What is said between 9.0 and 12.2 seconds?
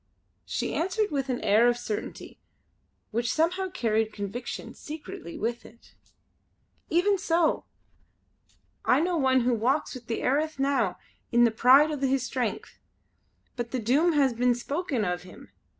one who walks the airth now in all the pride o'